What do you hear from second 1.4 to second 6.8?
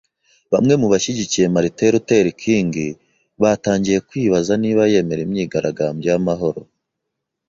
Martin Luther King batangiye kwibaza niba yemera imyigaragambyo y'amahoro